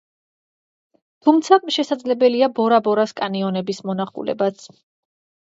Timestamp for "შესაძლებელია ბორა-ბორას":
1.75-3.13